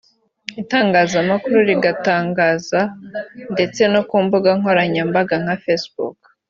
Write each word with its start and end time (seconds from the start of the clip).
itangazamakuru 0.61 1.57
rigatangaza 1.69 2.81
ndetse 3.53 3.81
no 3.93 4.01
ku 4.09 4.15
mbuga 4.25 4.49
nkoranyambaga 4.59 5.35
nka 5.43 5.55
Facebook 5.63 6.17